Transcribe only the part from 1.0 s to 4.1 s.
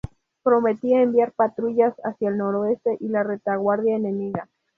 enviar patrullas hacia el noreste y la retaguardia